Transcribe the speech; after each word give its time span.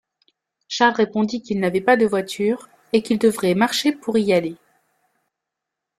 Charles 0.67 0.95
répondit 0.95 1.43
qu'il 1.43 1.59
n'avait 1.59 1.79
pas 1.79 1.95
de 1.95 2.07
voiture 2.07 2.69
et 2.91 3.03
qu'il 3.03 3.19
devrait 3.19 3.53
marcher 3.53 3.91
pour 3.91 4.17
y 4.17 4.33
aller. 4.33 4.57